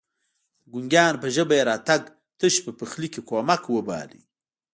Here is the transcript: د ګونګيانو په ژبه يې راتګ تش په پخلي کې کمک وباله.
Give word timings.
د 0.63 0.63
ګونګيانو 0.71 1.21
په 1.23 1.27
ژبه 1.35 1.53
يې 1.57 1.67
راتګ 1.69 2.01
تش 2.39 2.55
په 2.65 2.71
پخلي 2.79 3.07
کې 3.13 3.21
کمک 3.29 3.63
وباله. 3.69 4.19